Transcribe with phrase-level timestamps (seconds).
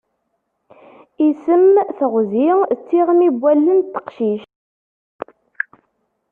[1.27, 4.49] Isem, teɣzi d tiɣmi n wallen n teqcict.